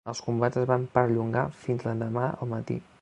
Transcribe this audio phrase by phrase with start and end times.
[0.11, 2.81] Els combats es van perllongar fins l'endemà al matí.